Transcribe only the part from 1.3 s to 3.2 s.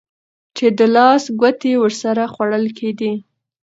ګوتې ورسره خوړل کېدې.